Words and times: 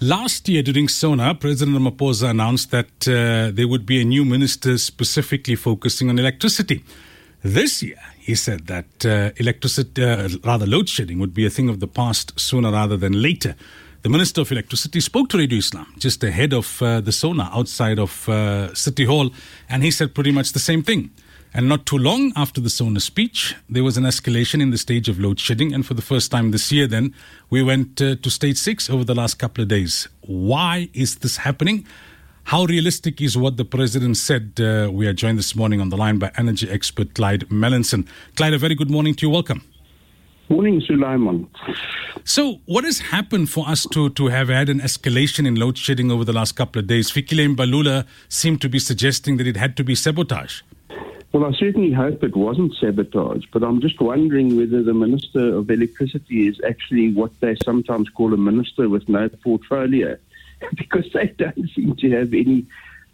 Last 0.00 0.46
year 0.46 0.62
during 0.62 0.88
SONA, 0.88 1.36
President 1.36 1.74
Ramaphosa 1.74 2.28
announced 2.28 2.70
that 2.70 3.08
uh, 3.08 3.50
there 3.50 3.66
would 3.66 3.86
be 3.86 3.98
a 4.02 4.04
new 4.04 4.26
minister 4.26 4.76
specifically 4.76 5.54
focusing 5.54 6.10
on 6.10 6.18
electricity. 6.18 6.84
This 7.42 7.82
year, 7.82 7.96
he 8.18 8.34
said 8.34 8.66
that 8.66 9.06
uh, 9.06 9.30
electricity, 9.36 10.04
uh, 10.04 10.28
rather 10.44 10.66
load 10.66 10.90
shedding, 10.90 11.18
would 11.18 11.32
be 11.32 11.46
a 11.46 11.50
thing 11.50 11.70
of 11.70 11.80
the 11.80 11.86
past 11.86 12.38
sooner 12.38 12.72
rather 12.72 12.98
than 12.98 13.22
later. 13.22 13.56
The 14.02 14.10
Minister 14.10 14.42
of 14.42 14.52
Electricity 14.52 15.00
spoke 15.00 15.30
to 15.30 15.38
Radio 15.38 15.56
Islam 15.58 15.86
just 15.98 16.22
ahead 16.22 16.52
of 16.52 16.82
uh, 16.82 17.00
the 17.00 17.10
SONA 17.10 17.48
outside 17.54 17.98
of 17.98 18.28
uh, 18.28 18.74
City 18.74 19.06
Hall, 19.06 19.30
and 19.70 19.82
he 19.82 19.90
said 19.90 20.14
pretty 20.14 20.30
much 20.30 20.52
the 20.52 20.58
same 20.58 20.82
thing. 20.82 21.10
And 21.56 21.70
not 21.70 21.86
too 21.86 21.96
long 21.96 22.34
after 22.36 22.60
the 22.60 22.68
SONA 22.68 23.00
speech, 23.00 23.56
there 23.66 23.82
was 23.82 23.96
an 23.96 24.04
escalation 24.04 24.60
in 24.60 24.72
the 24.72 24.76
stage 24.76 25.08
of 25.08 25.18
load 25.18 25.40
shedding. 25.40 25.72
And 25.72 25.86
for 25.86 25.94
the 25.94 26.02
first 26.02 26.30
time 26.30 26.50
this 26.50 26.70
year, 26.70 26.86
then, 26.86 27.14
we 27.48 27.62
went 27.62 28.02
uh, 28.02 28.16
to 28.16 28.28
stage 28.28 28.58
six 28.58 28.90
over 28.90 29.04
the 29.04 29.14
last 29.14 29.38
couple 29.38 29.62
of 29.62 29.68
days. 29.68 30.06
Why 30.20 30.90
is 30.92 31.16
this 31.16 31.38
happening? 31.38 31.86
How 32.44 32.66
realistic 32.66 33.22
is 33.22 33.38
what 33.38 33.56
the 33.56 33.64
president 33.64 34.18
said? 34.18 34.60
Uh, 34.60 34.90
we 34.92 35.06
are 35.06 35.14
joined 35.14 35.38
this 35.38 35.56
morning 35.56 35.80
on 35.80 35.88
the 35.88 35.96
line 35.96 36.18
by 36.18 36.30
energy 36.36 36.68
expert 36.68 37.14
Clyde 37.14 37.48
Mallinson. 37.48 38.06
Clyde, 38.36 38.52
a 38.52 38.58
very 38.58 38.74
good 38.74 38.90
morning 38.90 39.14
to 39.14 39.26
you. 39.26 39.30
Welcome. 39.30 39.62
Morning, 40.50 40.82
Sulaiman. 40.86 41.48
So, 42.24 42.60
what 42.66 42.84
has 42.84 42.98
happened 42.98 43.48
for 43.48 43.66
us 43.66 43.86
to, 43.92 44.10
to 44.10 44.26
have 44.26 44.48
had 44.48 44.68
an 44.68 44.80
escalation 44.80 45.46
in 45.46 45.54
load 45.54 45.78
shedding 45.78 46.12
over 46.12 46.22
the 46.22 46.34
last 46.34 46.52
couple 46.52 46.80
of 46.80 46.86
days? 46.86 47.10
Fikile 47.10 47.56
Mbalula 47.56 48.06
seemed 48.28 48.60
to 48.60 48.68
be 48.68 48.78
suggesting 48.78 49.38
that 49.38 49.46
it 49.46 49.56
had 49.56 49.74
to 49.78 49.82
be 49.82 49.94
sabotage. 49.94 50.60
Well, 51.36 51.44
I 51.44 51.52
certainly 51.52 51.92
hope 51.92 52.24
it 52.24 52.34
wasn't 52.34 52.74
sabotage, 52.80 53.44
but 53.52 53.62
I'm 53.62 53.82
just 53.82 54.00
wondering 54.00 54.56
whether 54.56 54.82
the 54.82 54.94
Minister 54.94 55.54
of 55.54 55.70
Electricity 55.70 56.48
is 56.48 56.58
actually 56.66 57.12
what 57.12 57.30
they 57.40 57.56
sometimes 57.62 58.08
call 58.08 58.32
a 58.32 58.38
minister 58.38 58.88
with 58.88 59.06
no 59.06 59.28
portfolio, 59.28 60.16
because 60.76 61.12
they 61.12 61.26
don't 61.36 61.68
seem 61.74 61.94
to 61.96 62.10
have 62.12 62.32
any 62.32 62.64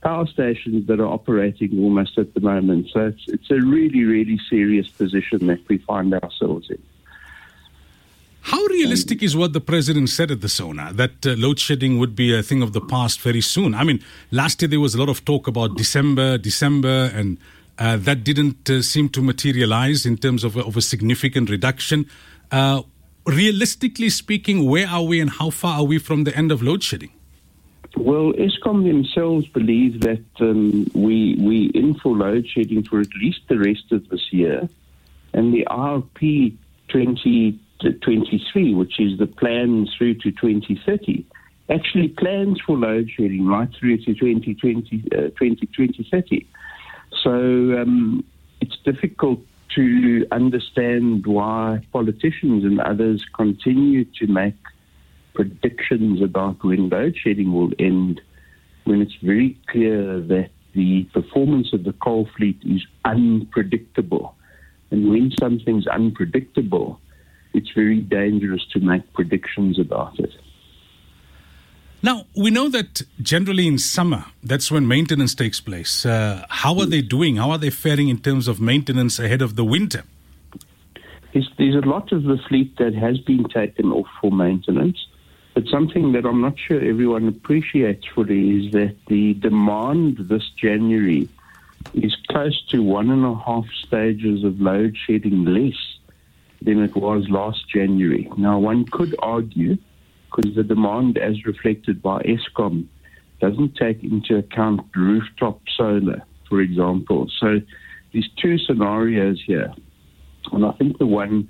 power 0.02 0.28
stations 0.28 0.86
that 0.86 1.00
are 1.00 1.06
operating 1.06 1.76
almost 1.82 2.16
at 2.16 2.32
the 2.34 2.40
moment. 2.40 2.90
So 2.90 3.06
it's, 3.08 3.24
it's 3.26 3.50
a 3.50 3.60
really, 3.60 4.04
really 4.04 4.38
serious 4.48 4.86
position 4.86 5.48
that 5.48 5.68
we 5.68 5.78
find 5.78 6.14
ourselves 6.14 6.70
in. 6.70 6.80
How 8.42 8.64
realistic 8.66 9.20
is 9.24 9.36
what 9.36 9.52
the 9.52 9.60
president 9.60 10.10
said 10.10 10.30
at 10.30 10.42
the 10.42 10.48
SONA 10.48 10.92
that 10.94 11.26
uh, 11.26 11.30
load 11.30 11.58
shedding 11.58 11.98
would 11.98 12.14
be 12.14 12.36
a 12.36 12.42
thing 12.42 12.62
of 12.62 12.72
the 12.72 12.80
past 12.80 13.20
very 13.20 13.40
soon? 13.40 13.74
I 13.74 13.82
mean, 13.82 14.00
last 14.30 14.62
year 14.62 14.68
there 14.68 14.80
was 14.80 14.94
a 14.94 14.98
lot 14.98 15.08
of 15.08 15.24
talk 15.24 15.48
about 15.48 15.76
December, 15.76 16.38
December, 16.38 17.10
and 17.14 17.38
uh, 17.82 17.96
that 17.96 18.22
didn't 18.22 18.70
uh, 18.70 18.80
seem 18.80 19.08
to 19.08 19.20
materialize 19.20 20.06
in 20.06 20.16
terms 20.16 20.44
of, 20.44 20.56
of 20.56 20.76
a 20.76 20.80
significant 20.80 21.50
reduction. 21.50 22.06
Uh, 22.52 22.82
realistically 23.26 24.08
speaking, 24.08 24.68
where 24.68 24.86
are 24.86 25.02
we 25.02 25.20
and 25.20 25.30
how 25.30 25.50
far 25.50 25.80
are 25.80 25.84
we 25.84 25.98
from 25.98 26.22
the 26.22 26.36
end 26.36 26.52
of 26.52 26.62
load 26.62 26.84
shedding? 26.84 27.10
Well, 27.96 28.32
Eskom 28.34 28.86
themselves 28.86 29.48
believe 29.48 30.00
that 30.00 30.24
um, 30.38 30.86
we 30.94 31.36
we 31.40 31.72
in 31.74 31.94
for 31.94 32.16
load 32.16 32.46
shedding 32.46 32.84
for 32.84 33.00
at 33.00 33.12
least 33.20 33.40
the 33.48 33.58
rest 33.58 33.90
of 33.90 34.08
this 34.10 34.32
year, 34.32 34.68
and 35.34 35.52
the 35.52 35.66
IRP 35.68 36.56
2023, 36.88 38.74
which 38.74 39.00
is 39.00 39.18
the 39.18 39.26
plan 39.26 39.88
through 39.98 40.14
to 40.14 40.30
2030, 40.30 41.26
actually 41.68 42.08
plans 42.08 42.60
for 42.64 42.78
load 42.78 43.10
shedding 43.10 43.46
right 43.46 43.68
through 43.78 43.98
to 43.98 44.14
2020, 44.14 45.04
uh, 45.12 45.16
2030. 45.36 46.46
So 47.22 47.30
um, 47.30 48.24
it's 48.60 48.76
difficult 48.84 49.40
to 49.76 50.26
understand 50.30 51.26
why 51.26 51.80
politicians 51.92 52.64
and 52.64 52.80
others 52.80 53.24
continue 53.34 54.04
to 54.04 54.26
make 54.26 54.56
predictions 55.34 56.20
about 56.20 56.62
when 56.62 56.88
load 56.88 57.16
shedding 57.16 57.52
will 57.52 57.70
end 57.78 58.20
when 58.84 59.00
it's 59.00 59.14
very 59.22 59.58
clear 59.68 60.20
that 60.20 60.50
the 60.74 61.04
performance 61.12 61.72
of 61.72 61.84
the 61.84 61.92
coal 61.92 62.28
fleet 62.36 62.58
is 62.64 62.84
unpredictable. 63.04 64.34
And 64.90 65.10
when 65.10 65.30
something's 65.38 65.86
unpredictable, 65.86 67.00
it's 67.54 67.70
very 67.70 68.00
dangerous 68.00 68.64
to 68.72 68.80
make 68.80 69.10
predictions 69.12 69.78
about 69.78 70.18
it. 70.18 70.32
Now, 72.04 72.26
we 72.36 72.50
know 72.50 72.68
that 72.68 73.02
generally 73.20 73.68
in 73.68 73.78
summer, 73.78 74.24
that's 74.42 74.72
when 74.72 74.88
maintenance 74.88 75.36
takes 75.36 75.60
place. 75.60 76.04
Uh, 76.04 76.44
how 76.48 76.76
are 76.80 76.86
they 76.86 77.00
doing? 77.00 77.36
How 77.36 77.52
are 77.52 77.58
they 77.58 77.70
faring 77.70 78.08
in 78.08 78.18
terms 78.18 78.48
of 78.48 78.60
maintenance 78.60 79.20
ahead 79.20 79.40
of 79.40 79.54
the 79.54 79.64
winter? 79.64 80.02
There's, 81.32 81.48
there's 81.58 81.76
a 81.76 81.88
lot 81.88 82.10
of 82.10 82.24
the 82.24 82.38
fleet 82.48 82.76
that 82.78 82.94
has 82.94 83.18
been 83.18 83.44
taken 83.44 83.92
off 83.92 84.08
for 84.20 84.32
maintenance. 84.32 85.06
But 85.54 85.68
something 85.68 86.12
that 86.12 86.26
I'm 86.26 86.40
not 86.40 86.58
sure 86.58 86.80
everyone 86.82 87.28
appreciates 87.28 88.04
fully 88.06 88.66
is 88.66 88.72
that 88.72 88.96
the 89.06 89.34
demand 89.34 90.16
this 90.18 90.48
January 90.56 91.28
is 91.94 92.16
close 92.28 92.60
to 92.70 92.82
one 92.82 93.10
and 93.10 93.24
a 93.24 93.34
half 93.34 93.66
stages 93.86 94.42
of 94.42 94.60
load 94.60 94.96
shedding 94.96 95.44
less 95.44 95.78
than 96.62 96.82
it 96.82 96.96
was 96.96 97.28
last 97.28 97.68
January. 97.68 98.28
Now, 98.36 98.58
one 98.58 98.86
could 98.86 99.14
argue 99.20 99.78
because 100.32 100.54
the 100.54 100.62
demand, 100.62 101.18
as 101.18 101.44
reflected 101.44 102.02
by 102.02 102.22
Eskom, 102.22 102.86
doesn't 103.40 103.76
take 103.76 104.02
into 104.02 104.36
account 104.36 104.80
rooftop 104.94 105.60
solar, 105.76 106.22
for 106.48 106.60
example. 106.60 107.28
So 107.40 107.60
there's 108.12 108.28
two 108.40 108.58
scenarios 108.58 109.42
here. 109.44 109.74
And 110.52 110.64
I 110.64 110.72
think 110.72 110.98
the 110.98 111.06
one 111.06 111.48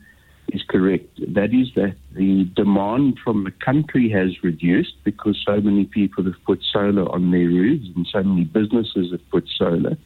is 0.53 0.63
correct. 0.69 1.09
That 1.35 1.53
is 1.53 1.69
that 1.77 1.97
the 2.15 2.45
demand 2.55 3.19
from 3.23 3.45
the 3.45 3.51
country 3.51 4.11
has 4.11 4.43
reduced 4.43 4.95
because 5.05 5.43
so 5.47 5.61
many 5.61 5.85
people 5.85 6.25
have 6.25 6.43
put 6.45 6.63
solar 6.73 7.11
on 7.11 7.31
their 7.31 7.49
roofs 7.49 7.89
and 7.95 8.07
so 8.11 8.23
many 8.23 8.45
businesses 8.45 9.13
have 9.13 9.31
put 9.31 9.49
solar. 9.57 9.97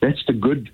That's 0.00 0.24
the 0.26 0.32
good 0.32 0.70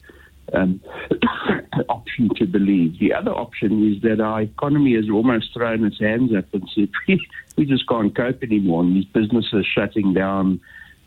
um, 0.55 0.81
option 1.89 2.31
to 2.37 2.47
believe. 2.47 2.99
The 2.99 3.13
other 3.15 3.33
option 3.33 3.93
is 3.93 4.03
that 4.03 4.21
our 4.21 4.43
economy 4.43 4.95
has 4.95 5.11
almost 5.11 5.53
thrown 5.53 5.85
its 5.85 5.99
hands 5.99 6.35
up 6.35 6.47
and 6.53 6.69
said, 6.75 6.91
we, 7.09 7.27
we 7.57 7.67
just 7.67 7.87
can't 7.89 8.15
cope 8.15 8.43
anymore. 8.43 8.83
And 8.83 8.97
these 8.97 9.05
businesses 9.07 9.67
shutting 9.67 10.15
down 10.15 10.61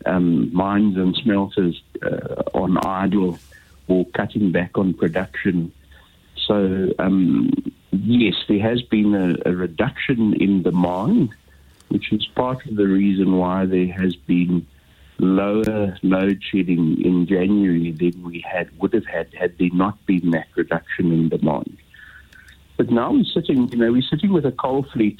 um, 0.06 0.54
mines 0.54 0.96
and 0.96 1.14
smelters 1.16 1.82
uh, 2.02 2.42
on 2.54 2.78
idle 2.78 3.38
or 3.88 4.06
cutting 4.06 4.52
back 4.52 4.76
on 4.76 4.94
production. 4.94 5.72
So, 6.36 6.92
um, 6.98 7.50
yes, 7.90 8.34
there 8.48 8.60
has 8.60 8.82
been 8.82 9.14
a, 9.14 9.50
a 9.50 9.54
reduction 9.54 10.34
in 10.34 10.62
demand, 10.62 11.30
which 11.88 12.12
is 12.12 12.26
part 12.26 12.64
of 12.66 12.76
the 12.76 12.86
reason 12.86 13.36
why 13.36 13.66
there 13.66 13.92
has 13.92 14.14
been 14.14 14.66
lower 15.18 15.96
load 16.02 16.42
shedding 16.42 17.00
in 17.04 17.26
January 17.26 17.90
than 17.90 18.22
we 18.22 18.40
had 18.40 18.70
would 18.78 18.92
have 18.92 19.06
had 19.06 19.32
had 19.34 19.58
there 19.58 19.70
not 19.72 20.04
been 20.06 20.30
that 20.30 20.48
reduction 20.54 21.12
in 21.12 21.28
demand. 21.28 21.76
But 22.76 22.90
now 22.90 23.12
we're 23.12 23.24
sitting, 23.24 23.68
you 23.68 23.78
know, 23.78 23.92
we're 23.92 24.02
sitting 24.02 24.32
with 24.32 24.46
a 24.46 24.52
coal 24.52 24.84
fleet 24.84 25.18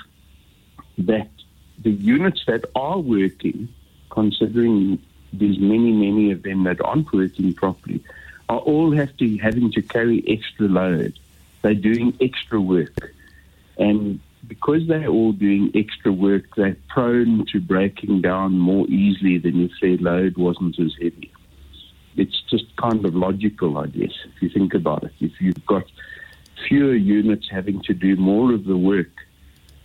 that 0.98 1.28
the 1.82 1.90
units 1.90 2.44
that 2.46 2.64
are 2.74 2.98
working, 2.98 3.68
considering 4.10 5.00
there's 5.32 5.58
many, 5.58 5.92
many 5.92 6.30
of 6.30 6.42
them 6.42 6.64
that 6.64 6.80
aren't 6.80 7.12
working 7.12 7.52
properly, 7.54 8.02
are 8.48 8.58
all 8.58 8.92
have 8.92 9.16
to 9.18 9.36
having 9.38 9.70
to 9.72 9.82
carry 9.82 10.24
extra 10.26 10.68
load. 10.68 11.18
They're 11.62 11.74
doing 11.74 12.16
extra 12.20 12.60
work. 12.60 13.12
And 13.76 14.20
because 14.46 14.86
they're 14.86 15.08
all 15.08 15.32
doing 15.32 15.70
extra 15.74 16.12
work, 16.12 16.44
they're 16.56 16.76
prone 16.88 17.44
to 17.52 17.60
breaking 17.60 18.22
down 18.22 18.58
more 18.58 18.86
easily 18.88 19.38
than 19.38 19.64
if 19.64 19.72
their 19.80 19.96
load 19.98 20.36
wasn't 20.36 20.78
as 20.78 20.92
heavy. 21.00 21.32
It's 22.16 22.42
just 22.50 22.76
kind 22.76 23.04
of 23.04 23.14
logical, 23.14 23.78
I 23.78 23.86
guess, 23.86 24.12
if 24.24 24.42
you 24.42 24.48
think 24.48 24.74
about 24.74 25.04
it. 25.04 25.12
If 25.20 25.40
you've 25.40 25.66
got 25.66 25.84
fewer 26.68 26.94
units 26.94 27.48
having 27.50 27.80
to 27.82 27.94
do 27.94 28.16
more 28.16 28.52
of 28.52 28.64
the 28.64 28.76
work, 28.76 29.10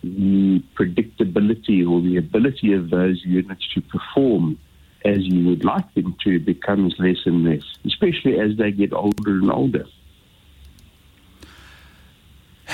the 0.02 0.62
predictability 0.74 1.88
or 1.88 2.00
the 2.00 2.16
ability 2.16 2.72
of 2.72 2.90
those 2.90 3.24
units 3.24 3.66
to 3.74 3.80
perform 3.80 4.58
as 5.04 5.18
you 5.20 5.46
would 5.48 5.64
like 5.64 5.92
them 5.94 6.16
to 6.24 6.38
becomes 6.38 6.94
less 6.98 7.18
and 7.26 7.44
less, 7.44 7.62
especially 7.84 8.40
as 8.40 8.56
they 8.56 8.70
get 8.70 8.92
older 8.92 9.32
and 9.32 9.50
older. 9.50 9.86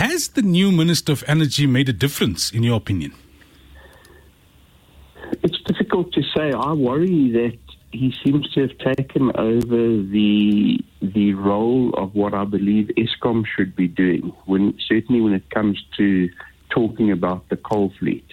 Has 0.00 0.29
the 0.29 0.41
new 0.41 0.73
Minister 0.73 1.12
of 1.12 1.23
Energy 1.26 1.67
made 1.67 1.91
a 1.91 1.93
difference, 1.93 2.50
in 2.52 2.62
your 2.62 2.79
opinion? 2.79 3.12
It's 5.43 5.61
difficult 5.64 6.14
to 6.14 6.23
say. 6.23 6.52
I 6.52 6.73
worry 6.73 7.31
that 7.32 7.58
he 7.93 8.14
seems 8.25 8.50
to 8.55 8.62
have 8.62 8.97
taken 8.97 9.31
over 9.37 10.02
the 10.17 10.81
the 11.02 11.35
role 11.35 11.93
of 11.99 12.14
what 12.14 12.32
I 12.32 12.44
believe 12.47 12.91
Eskom 12.97 13.44
should 13.44 13.76
be 13.76 13.88
doing. 13.88 14.32
When 14.47 14.75
certainly 14.88 15.20
when 15.20 15.35
it 15.35 15.50
comes 15.50 15.85
to 15.99 16.31
talking 16.70 17.11
about 17.12 17.50
the 17.50 17.58
coal 17.58 17.93
fleet, 17.99 18.32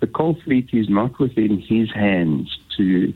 the 0.00 0.08
coal 0.08 0.36
fleet 0.42 0.70
is 0.72 0.88
not 0.88 1.20
within 1.20 1.60
his 1.60 1.88
hands 1.92 2.58
to 2.78 3.14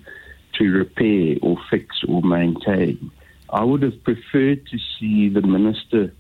to 0.59 0.65
repair 0.71 1.39
or 1.43 1.59
fix 1.69 2.05
or 2.07 2.23
maintain. 2.23 3.11
I 3.49 3.65
would 3.65 3.83
have 3.83 4.05
preferred 4.05 4.65
to 4.69 4.79
see 4.97 5.29
the 5.29 5.43
minister 5.43 6.13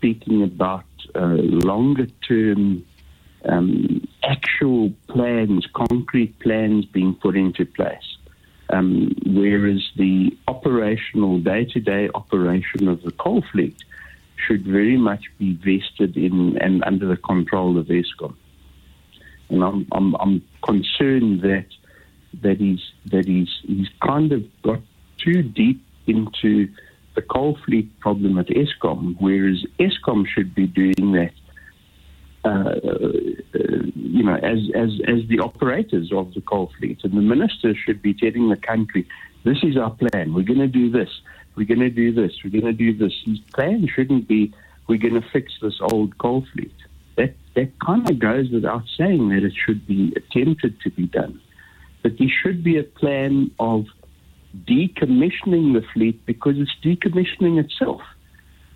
speaking 0.00 0.42
about 0.42 0.84
longer 1.14 2.06
term 2.26 2.84
um, 3.44 4.06
actual 4.22 4.92
plans, 5.08 5.66
concrete 5.74 6.38
plans 6.40 6.84
being 6.86 7.14
put 7.14 7.36
into 7.36 7.64
place. 7.64 8.16
Um, 8.68 9.16
whereas 9.26 9.82
the 9.96 10.36
operational, 10.46 11.40
day 11.40 11.64
to 11.64 11.80
day 11.80 12.08
operation 12.14 12.88
of 12.88 13.02
the 13.02 13.10
coal 13.10 13.42
fleet 13.50 13.76
should 14.36 14.64
very 14.64 14.96
much 14.96 15.24
be 15.38 15.54
vested 15.54 16.16
in 16.16 16.56
and 16.58 16.82
under 16.84 17.06
the 17.06 17.16
control 17.16 17.78
of 17.78 17.86
Eskom. 17.86 18.34
And 19.48 19.64
I'm, 19.64 19.86
I'm, 19.92 20.14
I'm 20.16 20.42
concerned 20.62 21.42
that 21.42 21.66
that 22.42 22.58
he's 22.58 22.92
that 23.06 23.26
he's 23.26 23.50
he's 23.64 23.88
kind 24.00 24.30
of 24.32 24.44
got 24.62 24.80
too 25.18 25.42
deep 25.42 25.84
into 26.06 26.68
the 27.14 27.22
coal 27.22 27.58
fleet 27.64 27.98
problem 28.00 28.38
at 28.38 28.46
Eskom, 28.48 29.16
whereas 29.18 29.64
Eskom 29.78 30.26
should 30.26 30.54
be 30.54 30.66
doing 30.66 31.12
that. 31.12 31.32
Uh, 32.42 32.48
uh, 32.48 33.82
you 33.94 34.22
know, 34.22 34.36
as, 34.36 34.60
as 34.74 34.90
as 35.06 35.28
the 35.28 35.40
operators 35.40 36.10
of 36.10 36.32
the 36.32 36.40
coal 36.40 36.72
fleet, 36.78 36.98
and 37.04 37.12
the 37.12 37.20
minister 37.20 37.74
should 37.74 38.00
be 38.00 38.14
telling 38.14 38.48
the 38.48 38.56
country, 38.56 39.06
"This 39.44 39.58
is 39.62 39.76
our 39.76 39.90
plan. 39.90 40.32
We're 40.32 40.44
going 40.44 40.60
to 40.60 40.68
do 40.68 40.90
this. 40.90 41.10
We're 41.54 41.66
going 41.66 41.80
to 41.80 41.90
do 41.90 42.12
this. 42.12 42.32
We're 42.42 42.58
going 42.58 42.64
to 42.64 42.72
do 42.72 42.96
this." 42.96 43.12
His 43.26 43.40
plan 43.54 43.86
shouldn't 43.94 44.26
be, 44.26 44.54
"We're 44.86 44.98
going 44.98 45.20
to 45.20 45.28
fix 45.30 45.52
this 45.60 45.78
old 45.92 46.16
coal 46.16 46.46
fleet." 46.54 46.72
That 47.16 47.34
that 47.56 47.78
kind 47.80 48.08
of 48.08 48.18
goes 48.18 48.50
without 48.50 48.84
saying 48.96 49.28
that 49.30 49.44
it 49.44 49.52
should 49.66 49.86
be 49.86 50.14
attempted 50.16 50.80
to 50.80 50.90
be 50.90 51.06
done, 51.08 51.38
but 52.02 52.16
there 52.18 52.28
should 52.42 52.64
be 52.64 52.78
a 52.78 52.84
plan 52.84 53.50
of 53.58 53.84
decommissioning 54.56 55.74
the 55.74 55.84
fleet 55.92 56.24
because 56.26 56.56
it's 56.58 56.74
decommissioning 56.82 57.62
itself. 57.62 58.02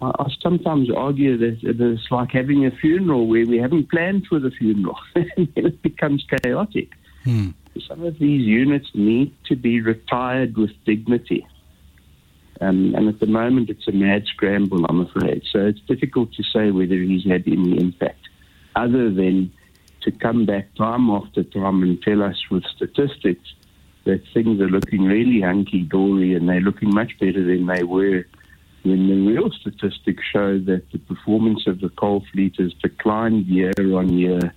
I, 0.01 0.13
I 0.19 0.27
sometimes 0.41 0.91
argue 0.91 1.37
that 1.39 1.59
it's 1.63 2.11
like 2.11 2.31
having 2.33 2.67
a 2.67 2.71
funeral 2.71 3.27
where 3.27 3.47
we 3.47 3.59
haven't 3.59 3.91
planned 3.91 4.27
for 4.27 4.39
the 4.39 4.51
funeral 4.51 4.99
and 5.15 5.49
it 5.57 5.83
becomes 5.83 6.25
chaotic. 6.25 6.91
Hmm. 7.25 7.51
Some 7.89 8.05
of 8.05 8.19
these 8.19 8.47
units 8.47 8.89
need 8.95 9.35
to 9.47 9.57
be 9.57 9.81
retired 9.81 10.57
with 10.57 10.71
dignity. 10.85 11.47
Um, 12.61 12.95
and 12.95 13.09
at 13.09 13.19
the 13.19 13.27
moment, 13.27 13.69
it's 13.69 13.89
a 13.89 13.93
mad 13.93 14.27
scramble, 14.27 14.85
I'm 14.87 15.01
afraid. 15.01 15.43
So 15.51 15.67
it's 15.67 15.81
difficult 15.81 16.33
to 16.35 16.45
say 16.45 16.71
whether 16.71 16.95
he's 16.95 17.25
had 17.25 17.49
any 17.49 17.79
impact 17.81 18.29
other 18.77 19.11
than 19.11 19.53
to 20.03 20.13
come 20.13 20.45
back 20.45 20.73
time 20.75 21.11
after 21.11 21.43
time 21.43 21.83
and 21.83 22.01
tell 22.03 22.23
us 22.23 22.37
with 22.51 22.65
statistics 22.65 23.55
that 24.05 24.23
things 24.33 24.61
are 24.61 24.69
looking 24.69 25.05
really 25.05 25.41
hunky 25.41 25.83
dory 25.83 26.35
and 26.35 26.49
they're 26.49 26.61
looking 26.61 26.93
much 26.95 27.19
better 27.19 27.45
than 27.45 27.67
they 27.67 27.83
were 27.83 28.25
when 28.85 29.09
the 29.09 29.33
real 29.33 29.51
statistics 29.51 30.23
show 30.31 30.59
that 30.59 30.83
the 30.93 30.99
performance 30.99 31.67
of 31.67 31.81
the 31.81 31.89
coal 31.91 32.23
fleet 32.33 32.55
has 32.59 32.73
declined 32.75 33.47
year 33.47 33.73
on 33.79 34.11
year 34.11 34.53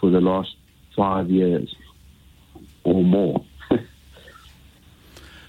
for 0.00 0.10
the 0.10 0.20
last 0.20 0.56
five 0.96 1.30
years 1.30 1.74
or 2.84 3.04
more. 3.04 3.44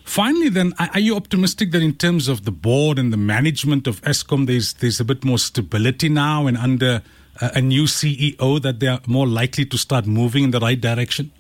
Finally, 0.04 0.50
then, 0.50 0.74
are 0.78 1.00
you 1.00 1.16
optimistic 1.16 1.72
that 1.72 1.82
in 1.82 1.94
terms 1.94 2.28
of 2.28 2.44
the 2.44 2.52
board 2.52 3.00
and 3.00 3.14
the 3.14 3.18
management 3.18 3.88
of 3.88 4.02
Eskom, 4.02 4.48
there's 4.48 4.74
there's 4.74 5.00
a 5.00 5.06
bit 5.06 5.24
more 5.24 5.38
stability 5.38 6.10
now, 6.10 6.46
and 6.48 6.58
under 6.58 7.02
uh, 7.40 7.50
a 7.56 7.62
new 7.62 7.84
CEO, 7.84 8.62
that 8.62 8.80
they 8.80 8.88
are 8.88 9.00
more 9.08 9.28
likely 9.28 9.66
to 9.66 9.78
start 9.78 10.06
moving 10.06 10.44
in 10.44 10.52
the 10.52 10.60
right 10.60 10.82
direction? 10.82 11.32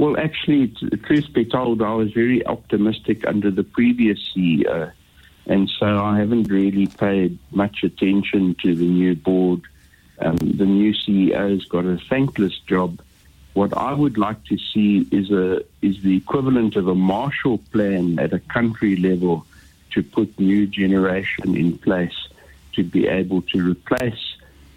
Well, 0.00 0.18
actually, 0.18 0.68
truth 1.04 1.30
be 1.34 1.44
told, 1.44 1.82
I 1.82 1.92
was 1.92 2.10
very 2.12 2.46
optimistic 2.46 3.26
under 3.26 3.50
the 3.50 3.62
previous 3.62 4.18
CEO, 4.32 4.92
and 5.44 5.68
so 5.78 6.02
I 6.02 6.18
haven't 6.18 6.44
really 6.44 6.86
paid 6.86 7.38
much 7.50 7.82
attention 7.84 8.56
to 8.62 8.74
the 8.74 8.86
new 8.86 9.14
board. 9.14 9.60
Um, 10.18 10.38
the 10.38 10.64
new 10.64 10.94
CEO's 10.94 11.66
got 11.66 11.84
a 11.84 11.98
thankless 12.08 12.58
job. 12.60 12.98
What 13.52 13.76
I 13.76 13.92
would 13.92 14.16
like 14.16 14.42
to 14.44 14.56
see 14.56 15.06
is 15.12 15.30
a 15.30 15.62
is 15.82 16.02
the 16.02 16.16
equivalent 16.16 16.76
of 16.76 16.88
a 16.88 16.94
Marshall 16.94 17.58
Plan 17.70 18.18
at 18.18 18.32
a 18.32 18.38
country 18.38 18.96
level 18.96 19.44
to 19.90 20.02
put 20.02 20.40
new 20.40 20.66
generation 20.66 21.54
in 21.54 21.76
place 21.76 22.28
to 22.72 22.82
be 22.82 23.06
able 23.06 23.42
to 23.52 23.70
replace 23.70 24.29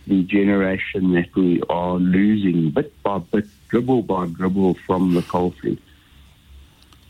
the 0.07 0.23
generation 0.23 1.13
that 1.13 1.33
we 1.35 1.61
are 1.69 1.95
losing 1.95 2.71
bit 2.71 2.91
by 3.03 3.19
bit 3.19 3.45
dribble 3.69 4.03
by 4.03 4.27
dribble 4.27 4.75
from 4.85 5.13
the 5.13 5.21
coal 5.21 5.51
fleet. 5.61 5.79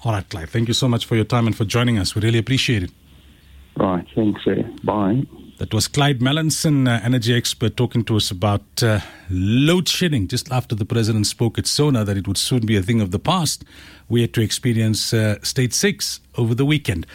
All 0.04 0.12
right, 0.12 0.28
Clive. 0.30 0.50
Thank 0.50 0.68
you 0.68 0.74
so 0.74 0.88
much 0.88 1.06
for 1.06 1.16
your 1.16 1.26
time 1.26 1.48
and 1.48 1.56
for 1.56 1.66
joining 1.66 1.98
us. 1.98 2.14
We 2.16 2.22
really 2.22 2.40
appreciate 2.40 2.84
it. 2.84 2.92
Right. 3.78 4.06
Thanks, 4.14 4.44
sir. 4.44 4.70
Bye. 4.84 5.24
That 5.60 5.74
was 5.74 5.88
Clyde 5.88 6.20
Mallinson, 6.20 6.88
uh, 6.88 7.00
energy 7.04 7.34
expert, 7.34 7.78
talking 7.78 8.04
to 8.06 8.18
us 8.18 8.32
about 8.32 8.84
uh, 8.84 9.00
load 9.30 9.88
shedding 9.88 10.28
just 10.28 10.52
after 10.52 10.76
the 10.76 10.84
president 10.84 11.28
spoke 11.28 11.58
at 11.58 11.68
SONA 11.68 12.04
that 12.04 12.18
it 12.18 12.28
would 12.28 12.38
soon 12.38 12.66
be 12.66 12.76
a 12.76 12.82
thing 12.82 13.02
of 13.02 13.12
the 13.12 13.20
past. 13.20 13.64
We 14.10 14.22
had 14.22 14.34
to 14.34 14.42
experience 14.42 15.14
uh, 15.14 15.40
state 15.42 15.74
six 15.74 16.20
over 16.38 16.54
the 16.54 16.66
weekend. 16.66 17.06